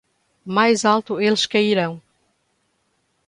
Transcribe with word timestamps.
Mais 0.55 0.79
alto 0.93 1.11
eles 1.25 1.45
caíram. 1.51 1.91